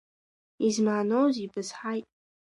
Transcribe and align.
Измааноузеи, 0.67 1.51
бызҳаит… 1.53 2.05